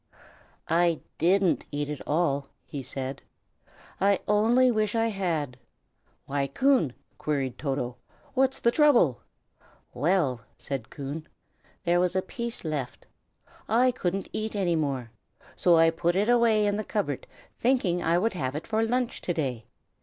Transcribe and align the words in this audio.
"I 0.67 0.99
didn't 1.19 1.67
eat 1.69 1.87
it 1.87 2.01
all," 2.07 2.47
he 2.65 2.81
said; 2.81 3.21
"I 3.99 4.19
only 4.27 4.71
wish 4.71 4.95
I 4.95 5.09
had!" 5.09 5.57
"Why, 6.25 6.47
Coon," 6.47 6.93
queried 7.19 7.59
Toto, 7.59 7.97
"what's 8.33 8.59
the 8.59 8.71
trouble?" 8.71 9.21
"Well," 9.93 10.41
said 10.57 10.89
Coon, 10.89 11.27
"there 11.83 11.99
was 11.99 12.15
a 12.15 12.23
piece 12.23 12.65
left. 12.65 13.05
I 13.69 13.91
couldn't 13.91 14.27
eat 14.33 14.55
any 14.55 14.75
more, 14.75 15.11
so 15.55 15.77
I 15.77 15.91
put 15.91 16.15
it 16.15 16.29
away 16.29 16.65
in 16.65 16.77
the 16.77 16.83
cupboard, 16.83 17.27
thinking 17.59 18.01
I 18.03 18.17
would 18.17 18.33
have 18.33 18.55
it 18.55 18.65
for 18.65 18.81
lunch 18.83 19.21
to 19.21 19.35
day. 19.35 19.65